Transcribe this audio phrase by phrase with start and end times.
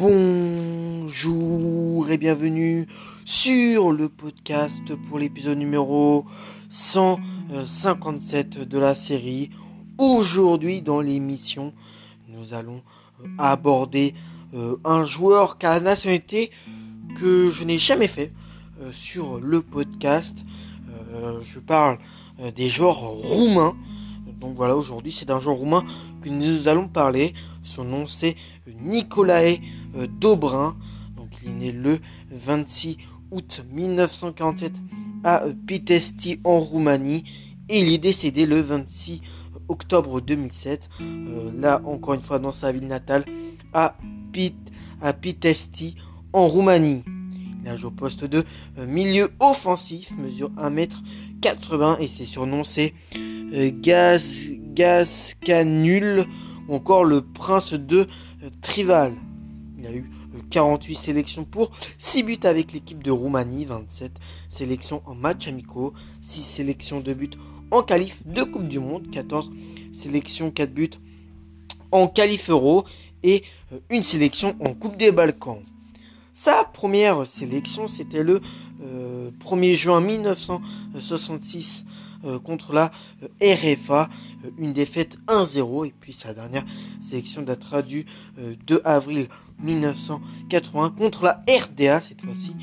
[0.00, 1.20] Bonjour
[2.08, 2.86] et bienvenue
[3.26, 6.24] sur le podcast pour l'épisode numéro
[6.70, 9.50] 157 de la série.
[9.98, 11.74] Aujourd'hui dans l'émission,
[12.28, 12.80] nous allons
[13.22, 14.14] euh, aborder
[14.54, 16.50] euh, un joueur qui a la nationalité
[17.18, 18.32] que je n'ai jamais fait
[18.80, 20.46] euh, sur le podcast.
[21.42, 21.98] je parle
[22.56, 23.76] des joueurs roumains.
[24.40, 25.84] Donc voilà, aujourd'hui c'est d'un joueur roumain
[26.22, 27.34] que nous allons parler.
[27.62, 28.36] Son nom c'est
[28.82, 29.58] Nicolae
[29.96, 30.76] euh, Dobrin.
[31.16, 31.98] Donc il est né le
[32.30, 32.96] 26
[33.30, 34.72] août 1947
[35.24, 37.24] à euh, Pitesti en Roumanie
[37.68, 39.20] et il est décédé le 26
[39.68, 40.88] octobre 2007.
[41.00, 43.24] Euh, là encore une fois dans sa ville natale
[43.72, 43.96] à,
[44.32, 44.56] Pit,
[45.02, 45.96] à Pitesti
[46.32, 47.04] en Roumanie.
[47.62, 48.44] Il a joué au poste de
[48.86, 52.94] milieu offensif, mesure 1m80 et ses surnoms c'est
[53.80, 56.26] Gaz, Gascanul
[56.68, 58.06] ou encore le prince de
[58.62, 59.14] Trival.
[59.78, 60.10] Il a eu
[60.50, 64.12] 48 sélections pour 6 buts avec l'équipe de Roumanie, 27
[64.48, 65.92] sélections en match amicaux,
[66.22, 67.30] 6 sélections de buts
[67.70, 69.50] en qualif de Coupe du Monde, 14
[69.92, 70.90] sélections 4 buts
[71.92, 72.84] en qualif euro
[73.22, 73.42] et
[73.72, 75.62] euh, une sélection en Coupe des Balkans.
[76.42, 78.40] Sa première sélection, c'était le
[78.80, 81.84] 1er euh, juin 1966
[82.24, 82.90] euh, contre la
[83.22, 84.08] euh, RFA,
[84.56, 85.88] une défaite 1-0.
[85.88, 86.64] Et puis sa dernière
[86.98, 88.06] sélection datera du
[88.66, 92.56] 2 avril 1980 contre la RDA, cette fois-ci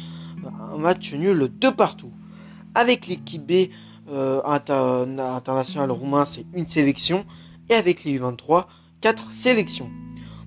[0.72, 2.14] un match nul de partout.
[2.74, 3.70] Avec l'équipe B
[4.10, 7.28] internationale roumain, c'est une sélection.
[7.70, 8.66] Et avec les U23,
[9.02, 9.92] 4 sélections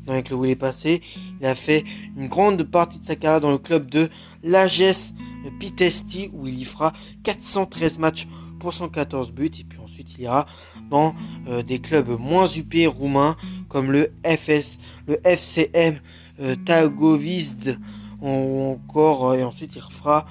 [0.07, 1.03] les clubs où il passé.
[1.41, 1.85] Il a fait
[2.17, 4.09] une grande partie de sa carrière dans le club de
[4.43, 5.15] l'AGS
[5.59, 8.29] Pitesti où il y fera 413 matchs
[8.59, 9.51] pour 114 buts.
[9.59, 10.47] Et puis ensuite il ira
[10.91, 11.15] dans
[11.49, 13.37] euh, des clubs moins UP roumains
[13.69, 15.99] comme le FS, le FCM
[16.41, 17.79] euh, Tagovizd
[18.21, 20.27] ou encore euh, et ensuite il fera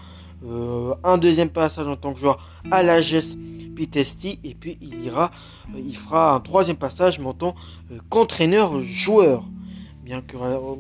[1.04, 3.36] un deuxième passage en tant que joueur à l'AGS
[3.76, 4.40] Pitesti.
[4.46, 5.32] Et puis il ira
[5.76, 7.56] il fera un troisième passage mais en tant
[8.10, 9.44] qu'entraîneur joueur
[10.10, 10.38] bien que,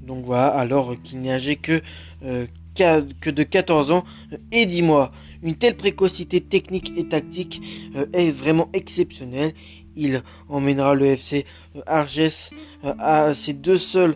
[0.00, 1.82] Donc voilà, alors qu'il n'y âgé que,
[2.24, 4.04] euh, que de 14 ans
[4.52, 5.12] et 10 mois.
[5.42, 7.62] Une telle précocité technique et tactique
[7.94, 9.52] euh, est vraiment exceptionnelle.
[9.96, 11.46] Il emmènera le FC
[11.86, 12.50] Arges
[12.82, 14.14] à ses deux seuls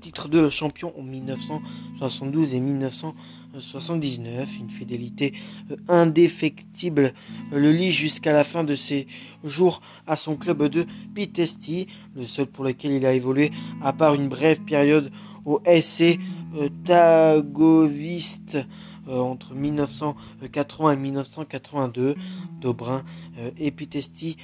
[0.00, 3.41] titres de champion en 1972 et 1973.
[3.60, 5.32] 79, une fidélité
[5.70, 7.12] euh, indéfectible
[7.50, 9.06] le lit jusqu'à la fin de ses
[9.44, 13.50] jours à son club de Pitesti, le seul pour lequel il a évolué
[13.82, 15.10] à part une brève période
[15.44, 16.18] au SC
[16.56, 18.58] euh, Tagoviste
[19.08, 22.14] euh, entre 1980 et 1982.
[22.60, 23.02] Dobrin
[23.58, 24.36] et Pitesti,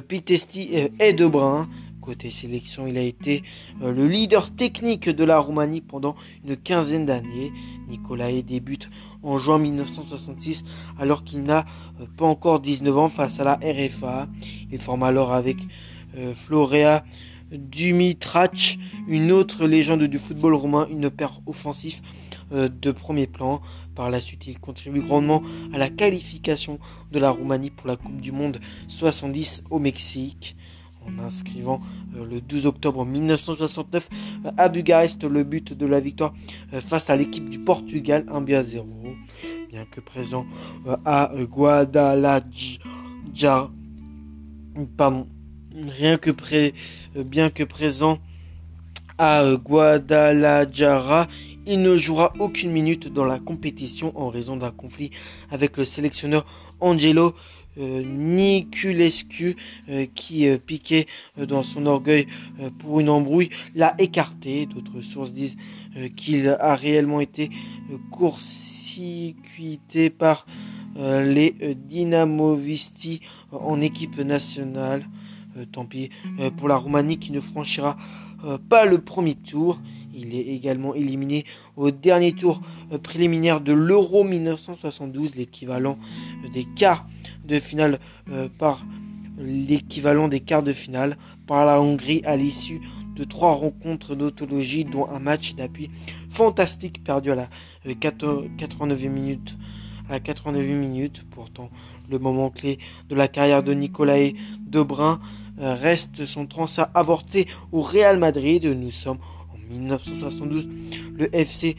[0.00, 1.68] Pitesti et Dobrin
[2.02, 3.44] Côté sélection, il a été
[3.80, 7.52] euh, le leader technique de la Roumanie pendant une quinzaine d'années.
[7.86, 8.90] Nicolae débute
[9.22, 10.64] en juin 1966
[10.98, 11.64] alors qu'il n'a
[12.00, 14.26] euh, pas encore 19 ans face à la RFA.
[14.72, 15.58] Il forme alors avec
[16.18, 17.04] euh, Florea
[17.52, 22.02] Dumitrac, une autre légende du football roumain, une paire offensif
[22.52, 23.60] de premier plan.
[23.94, 26.78] Par la suite, il contribue grandement à la qualification
[27.10, 28.58] de la Roumanie pour la Coupe du Monde
[28.88, 30.56] 70 au Mexique
[31.06, 31.80] en inscrivant
[32.16, 34.08] euh, le 12 octobre 1969
[34.56, 36.34] à Bucarest le but de la victoire
[36.72, 38.86] euh, face à l'équipe du Portugal 1 à 0.
[39.70, 40.46] Bien que présent
[40.86, 42.40] euh, à Guadalajara,
[44.96, 45.26] pardon,
[45.74, 46.72] rien que près,
[47.16, 48.18] bien que présent
[49.22, 51.28] à Guadalajara,
[51.64, 55.12] il ne jouera aucune minute dans la compétition en raison d'un conflit
[55.48, 56.44] avec le sélectionneur
[56.80, 57.32] Angelo
[57.78, 59.54] euh, Niculescu
[59.88, 61.06] euh, qui euh, piquait
[61.38, 62.26] dans son orgueil
[62.80, 64.66] pour une embrouille l'a écarté.
[64.66, 65.56] D'autres sources disent
[66.16, 67.48] qu'il a réellement été
[68.10, 70.46] court-circuité par
[70.96, 73.20] les Dinamovisti
[73.52, 75.06] en équipe nationale.
[75.72, 76.10] Tant pis
[76.56, 77.96] pour la Roumanie qui ne franchira
[78.68, 79.80] pas le premier tour.
[80.14, 81.44] Il est également éliminé
[81.76, 82.60] au dernier tour
[83.02, 85.96] préliminaire de l'Euro 1972, l'équivalent
[86.52, 87.06] des quarts
[87.44, 87.98] de finale
[88.30, 88.84] euh, par
[91.66, 92.80] la Hongrie à l'issue
[93.14, 95.90] de trois rencontres d'autologie dont un match d'appui
[96.30, 97.48] fantastique perdu à la
[97.94, 99.56] 89 euh, minute
[100.08, 101.70] à la 89 minutes pourtant
[102.10, 102.78] le moment clé
[103.08, 108.90] de la carrière de Nicolae Debrun euh, reste son transfert avorté au Real Madrid nous
[108.90, 109.18] sommes
[109.52, 110.68] en 1972
[111.14, 111.76] le FC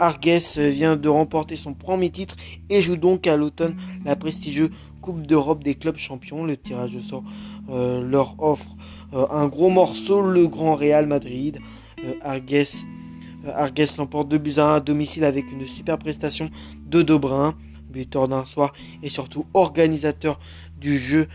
[0.00, 2.36] Argues vient de remporter son premier titre
[2.70, 4.70] et joue donc à l'automne la prestigieuse
[5.00, 6.44] Coupe d'Europe des clubs champions.
[6.44, 7.24] Le tirage au sort
[7.70, 8.76] euh, leur offre
[9.12, 11.58] euh, un gros morceau, le Grand Real Madrid.
[12.04, 16.50] Euh, Argues, l'emporte 2 buts à 1 à domicile avec une super prestation
[16.86, 17.54] de Dobrin,
[17.90, 18.72] buteur d'un soir
[19.02, 20.40] et surtout organisateur
[20.78, 21.28] du jeu,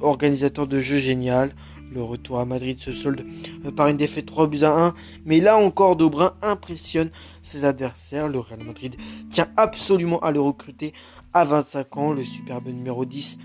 [0.00, 1.52] organisateur de jeu génial.
[1.92, 3.26] Le retour à Madrid se solde
[3.66, 4.94] euh, par une défaite 3 buts à 1.
[5.26, 7.10] Mais là encore, Dobrun impressionne
[7.42, 8.28] ses adversaires.
[8.28, 8.96] Le Real Madrid
[9.30, 10.94] tient absolument à le recruter
[11.34, 12.12] à 25 ans.
[12.12, 13.38] Le superbe numéro 10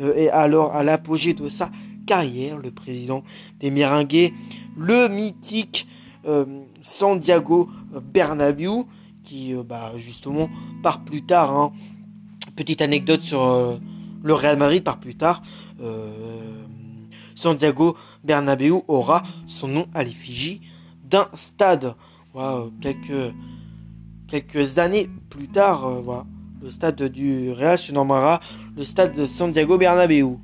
[0.00, 1.70] euh, est alors à l'apogée de sa
[2.06, 2.58] carrière.
[2.58, 3.24] Le président
[3.60, 4.32] des Merengues,
[4.76, 5.86] le mythique
[6.26, 6.44] euh,
[6.82, 7.70] Santiago
[8.12, 8.84] Bernabéu,
[9.24, 10.48] qui bah, justement
[10.82, 11.56] part plus tard.
[11.56, 11.72] Hein.
[12.56, 13.80] Petite anecdote sur
[14.22, 15.42] le Real Madrid part plus tard.
[17.34, 20.60] Santiago Bernabéu aura son nom à l'effigie
[21.04, 21.94] d'un stade.
[22.80, 23.34] quelques,
[24.28, 26.22] quelques années plus tard, euh,
[26.62, 28.40] le stade du Real se nommera
[28.76, 30.38] le stade de Santiago Bernabéu.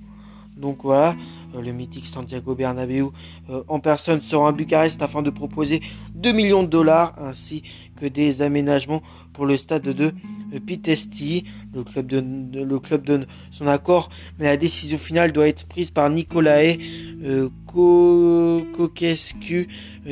[0.56, 1.14] Donc voilà, euh,
[1.54, 3.10] le mythique Santiago Bernabéu
[3.48, 5.80] euh, en personne sera à Bucarest afin de proposer
[6.14, 7.62] 2 millions de dollars ainsi
[7.96, 9.02] que des aménagements
[9.32, 10.12] pour le stade de
[10.66, 11.44] Pitesti.
[11.74, 16.78] Le club, donne, son accord, mais la décision finale doit être prise par Nicolae
[17.22, 17.48] euh,
[18.72, 19.68] Kokescu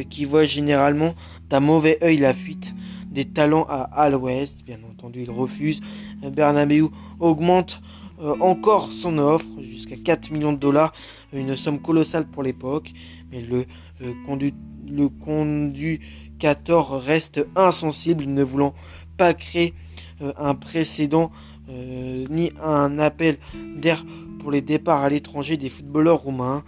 [0.09, 1.15] qui voit généralement
[1.51, 2.75] d'un mauvais œil la fuite
[3.11, 4.65] des talents à Al West.
[4.65, 5.81] Bien entendu, il refuse.
[6.23, 7.81] Bernabéu augmente
[8.21, 10.93] euh, encore son offre jusqu'à 4 millions de dollars,
[11.33, 12.93] une somme colossale pour l'époque,
[13.31, 13.65] mais le,
[14.03, 14.55] euh, conduit,
[14.89, 18.75] le conducateur reste insensible, ne voulant
[19.17, 19.73] pas créer
[20.21, 21.31] euh, un précédent
[21.71, 23.37] ni un appel
[23.77, 24.03] d'air
[24.39, 26.65] pour les départs à l'étranger des footballeurs roumains.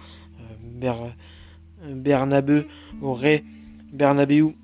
[3.00, 3.44] Aurait
[3.93, 4.55] Bernabeu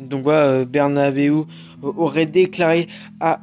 [0.00, 1.44] donc voilà, Bernabeu
[1.82, 2.88] aurait déclaré
[3.20, 3.40] à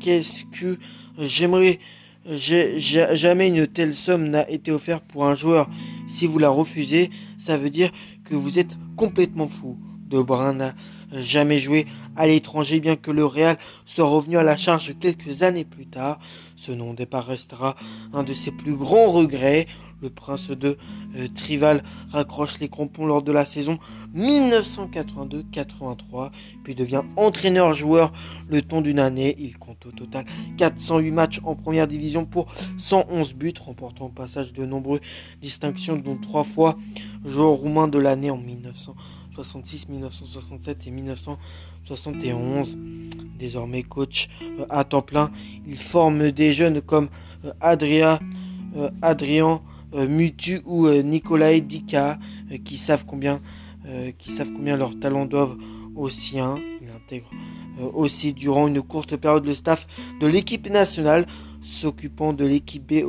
[0.00, 0.78] qu'est-ce que
[1.18, 1.78] j'aimerais
[2.26, 5.68] jamais une telle somme n'a été offerte pour un joueur.
[6.08, 7.92] Si vous la refusez, ça veut dire
[8.24, 9.78] que vous êtes complètement fou.
[10.08, 10.18] De
[10.52, 10.74] n'a
[11.12, 11.86] jamais joué
[12.16, 16.18] à l'étranger, bien que le Real soit revenu à la charge quelques années plus tard.
[16.56, 17.76] Ce nom départ restera
[18.12, 19.66] un de ses plus grands regrets.
[20.02, 20.76] Le prince de
[21.16, 23.78] euh, Trival raccroche les crampons lors de la saison
[24.14, 26.32] 1982-83,
[26.64, 28.12] puis devient entraîneur-joueur
[28.48, 29.34] le temps d'une année.
[29.38, 30.26] Il compte au total
[30.58, 32.46] 408 matchs en première division pour
[32.76, 35.00] 111 buts, remportant au passage de nombreuses
[35.40, 36.76] distinctions, dont trois fois
[37.24, 38.36] joueur roumain de l'année en
[39.36, 42.76] 1966, 1967 et 1971.
[43.38, 45.30] Désormais coach euh, à temps plein,
[45.66, 47.08] il forme des jeunes comme
[47.44, 48.18] euh, Adria,
[49.02, 49.60] Adrien
[49.94, 52.18] euh, Mutu ou Nikolai Dika
[52.64, 53.40] qui savent combien
[54.76, 55.56] leurs talents doivent
[55.94, 56.58] aux siens.
[56.80, 57.30] Il intègre
[57.94, 59.86] aussi durant une courte période le staff
[60.20, 61.26] de l'équipe nationale
[61.62, 63.02] s'occupant de l'équipe B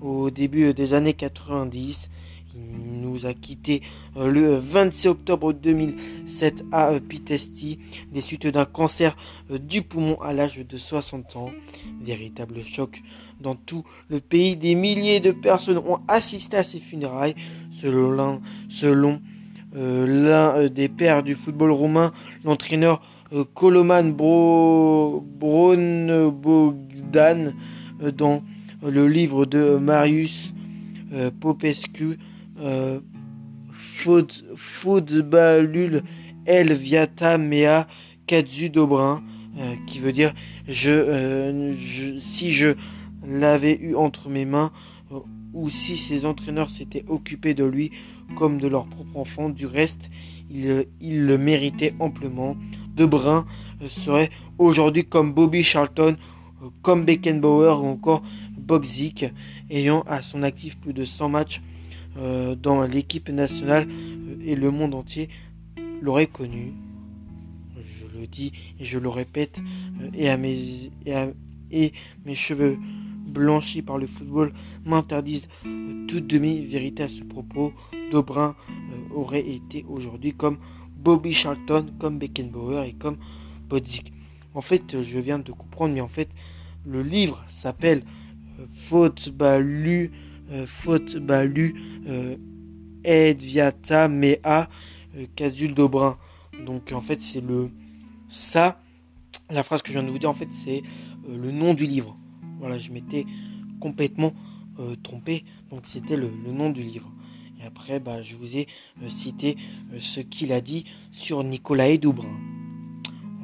[0.00, 2.10] au début des années 90.
[2.56, 3.82] Nous a quitté
[4.16, 7.78] euh, le 26 octobre 2007 à euh, Pitesti
[8.12, 9.16] des suites d'un cancer
[9.50, 11.50] euh, du poumon à l'âge de 60 ans.
[12.02, 13.02] Véritable choc
[13.40, 14.56] dans tout le pays.
[14.56, 17.34] Des milliers de personnes ont assisté à ses funérailles
[17.80, 19.20] selon, selon
[19.72, 22.12] l'un des pères du football roumain,
[22.44, 23.02] l'entraîneur
[23.52, 27.52] Koloman Bro, Bogdan,
[28.16, 28.42] dans
[28.82, 30.54] le livre de Marius
[31.40, 32.16] Popescu,
[34.56, 36.02] Footballul
[36.46, 37.86] El Viata Mea
[38.72, 39.22] Dobrin,
[39.86, 40.32] qui veut dire
[40.68, 41.74] je,
[42.20, 42.74] si je
[43.26, 44.72] l'avais eu entre mes mains,
[45.56, 47.90] ou si ses entraîneurs s'étaient occupés de lui
[48.36, 49.48] comme de leur propre enfant.
[49.48, 50.10] Du reste,
[50.50, 52.56] il, le méritait amplement.
[52.94, 53.46] De Brun
[53.82, 56.16] euh, serait aujourd'hui comme Bobby Charlton,
[56.62, 58.22] euh, comme Beckenbauer ou encore
[58.56, 59.26] Bogzik,
[59.70, 61.62] ayant à son actif plus de 100 matchs
[62.18, 63.86] euh, dans l'équipe nationale
[64.42, 65.28] et le monde entier
[66.00, 66.74] l'aurait connu.
[67.82, 69.60] Je le dis et je le répète,
[70.14, 70.90] et, à mes,
[71.70, 71.92] et
[72.24, 72.78] mes cheveux
[73.26, 74.52] blanchis par le football
[74.84, 77.72] m'interdisent euh, toute demi-vérité à ce propos.
[78.10, 80.58] Dobrin euh, aurait été aujourd'hui comme
[80.96, 83.18] Bobby Charlton, comme Beckenbauer et comme
[83.68, 84.12] Bodzik.
[84.54, 86.30] En fait, je viens de comprendre, mais en fait,
[86.86, 88.02] le livre s'appelle
[88.58, 90.12] euh, Faute balu,
[90.66, 91.74] Faute balu,
[93.04, 94.68] Edviata Mea,
[95.34, 96.18] Casul Dobrin.
[96.64, 97.70] Donc en fait, c'est le
[98.28, 98.80] ça,
[99.50, 100.82] la phrase que je viens de vous dire, en fait, c'est
[101.28, 102.16] le nom du livre.
[102.58, 103.26] Voilà, je m'étais
[103.80, 104.32] complètement
[104.78, 105.44] euh, trompé.
[105.70, 107.10] Donc c'était le, nom du livre.
[107.60, 108.66] Et après, bah, je vous ai
[109.02, 109.56] euh, cité
[109.92, 112.55] euh, ce qu'il a dit sur Nicolas Doubrin.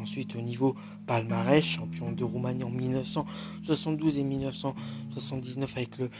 [0.03, 0.75] Ensuite, au niveau
[1.07, 6.11] palmarès, champion de Roumanie en 1972 et 1979 avec le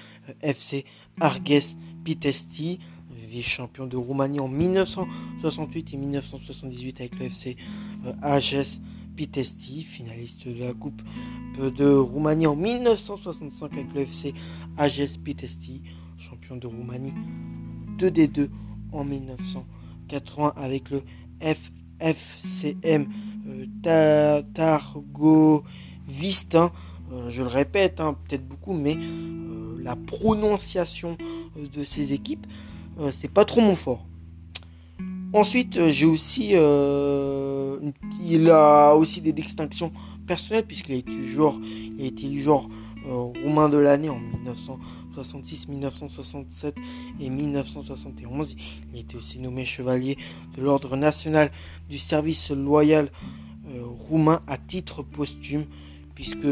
[0.41, 0.85] FC
[1.19, 2.79] Arges Pitesti,
[3.29, 7.57] vice-champion de Roumanie en 1968 et 1978 avec le FC
[8.23, 8.79] Arges
[9.17, 11.03] Pitesti, finaliste de la Coupe
[11.59, 14.33] de Roumanie en 1965 avec le FC
[14.77, 15.83] Ages Pitesti,
[16.19, 17.15] champion de Roumanie
[17.99, 18.49] 2D2
[18.93, 21.03] en 1980 avec le
[22.03, 23.07] FFCM
[23.87, 25.65] euh, Targo
[26.09, 26.73] Vistin.
[27.13, 31.17] Euh, je le répète, hein, peut-être beaucoup, mais euh, la prononciation
[31.57, 32.47] de ces équipes,
[33.11, 34.07] c'est pas trop mon fort.
[35.35, 37.79] Ensuite, euh, j'ai aussi, euh,
[38.23, 39.91] il a aussi des distinctions
[40.27, 41.59] personnelles puisqu'il a été joueur,
[41.99, 42.13] il
[42.47, 42.61] euh,
[43.07, 46.75] roumain de l'année en 1966, 1967
[47.21, 48.57] et 1971.
[48.93, 50.17] Il été aussi nommé chevalier
[50.57, 51.51] de l'ordre national
[51.89, 53.11] du service loyal
[54.09, 55.65] roumain à titre posthume
[56.15, 56.47] puisque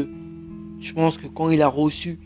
[0.79, 2.19] je pense que quand il a reçu,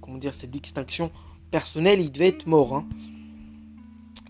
[0.00, 1.10] comment dire, cette distinction
[1.50, 2.76] personnelle, il devait être mort.
[2.76, 2.86] Hein.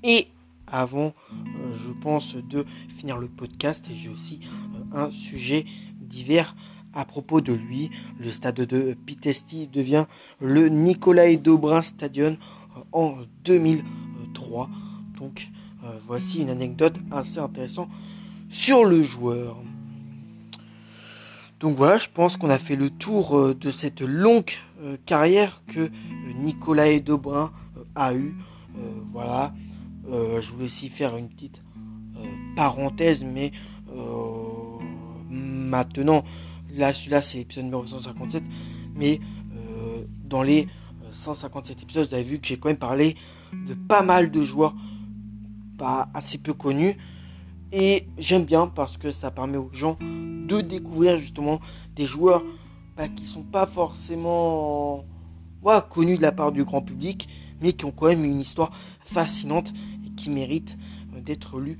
[0.03, 0.29] Et
[0.67, 3.89] avant, euh, je pense, de finir le podcast.
[3.93, 4.41] J'ai aussi
[4.75, 5.65] euh, un sujet
[6.01, 6.55] divers
[6.95, 7.91] à propos de lui.
[8.19, 10.07] Le stade de Pitesti devient
[10.41, 12.37] le Nikolai Dobrin Stadion
[12.77, 14.69] euh, en 2003.
[15.19, 15.51] Donc
[16.07, 17.91] voici une anecdote assez intéressante
[18.49, 19.57] sur le joueur.
[21.61, 24.51] Donc voilà, je pense qu'on a fait le tour de cette longue
[25.05, 25.91] carrière que
[26.37, 27.53] Nikolai Dobrin
[27.95, 28.35] a eu.
[29.13, 29.53] Voilà,
[30.11, 31.63] euh, je voulais aussi faire une petite
[32.17, 33.53] euh, parenthèse, mais
[33.97, 34.79] euh,
[35.31, 36.25] maintenant,
[36.79, 38.43] là, celui-là, c'est l'épisode numéro 157,
[38.95, 39.21] mais
[40.25, 40.69] dans les
[41.11, 43.15] 157 épisodes, vous avez vu que j'ai quand même parlé
[43.53, 44.75] de pas mal de joueurs
[45.77, 46.97] pas assez peu connus.
[47.73, 51.61] Et j'aime bien parce que ça permet aux gens de découvrir justement
[51.97, 52.43] des joueurs
[52.97, 55.05] bah, qui sont pas forcément
[55.91, 57.29] connus de la part du grand public,
[57.61, 59.73] mais qui ont quand même une histoire fascinante
[60.17, 60.77] qui mérite
[61.15, 61.79] euh, d'être lu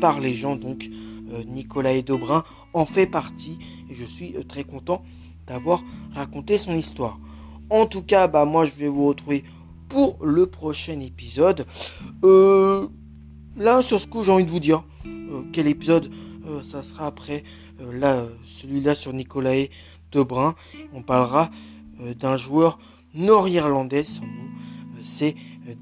[0.00, 0.56] par les gens.
[0.56, 1.13] Donc euh,
[1.46, 3.58] Nicolas Dobrin en fait partie
[3.90, 5.02] et je suis euh, très content
[5.46, 7.18] d'avoir raconté son histoire.
[7.70, 9.44] En tout cas, bah moi je vais vous retrouver
[9.88, 11.66] pour le prochain épisode.
[12.22, 14.84] là sur ce coup j'ai envie de vous dire
[15.52, 16.10] quel épisode
[16.62, 17.44] ça sera après
[17.78, 19.66] là celui-là sur Nicolas
[20.12, 20.54] Dobrin.
[20.92, 21.50] On parlera
[22.18, 22.78] d'un joueur
[23.14, 24.04] nord-irlandais,
[25.00, 25.34] c'est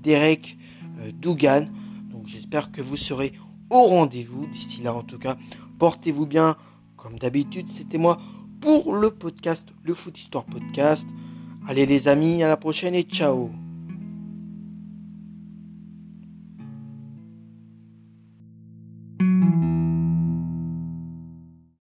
[0.02, 0.56] Derek
[1.14, 1.68] Dougan.
[2.24, 3.32] J'espère que vous serez
[3.72, 4.46] au rendez-vous.
[4.46, 5.36] D'ici là, en tout cas,
[5.78, 6.56] portez-vous bien.
[6.96, 8.18] Comme d'habitude, c'était moi
[8.60, 11.08] pour le podcast, le Foot Histoire Podcast.
[11.66, 13.50] Allez les amis, à la prochaine et ciao